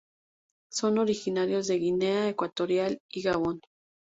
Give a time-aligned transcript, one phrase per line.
[0.71, 3.61] Son originarios de Guinea Ecuatorial y Gabón.